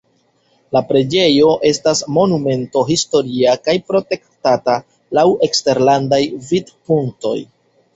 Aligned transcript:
La 0.77 0.81
preĝejo 0.91 1.51
estas 1.71 2.01
Monumento 2.17 2.85
historia 2.89 3.55
kaj 3.69 3.79
protektata 3.93 4.81
laŭ 5.21 5.29
eksterlandaj 5.51 6.25
vidpunktoj. 6.53 7.41